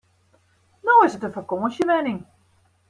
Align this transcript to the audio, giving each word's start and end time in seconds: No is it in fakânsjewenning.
No 0.85 0.93
is 1.05 1.13
it 1.15 1.27
in 1.27 1.31
fakânsjewenning. 1.35 2.21